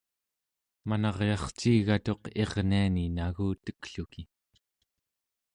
[0.89, 4.21] manaryarciigatuq irniani nagutekluki